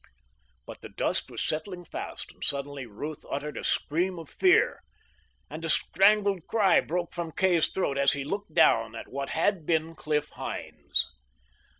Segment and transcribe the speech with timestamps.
[0.65, 4.81] But the dust was settling fast, and suddenly Ruth uttered a scream of fear.
[5.47, 9.63] And a strangled cry broke from Kay's throat as he looked down at what had
[9.67, 11.05] been Cliff Hynes.